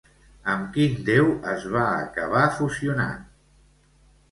Amb 0.53 0.71
quin 0.77 0.95
déu 1.09 1.29
es 1.51 1.67
va 1.77 1.85
acabar 2.07 2.43
fusionant? 2.59 3.23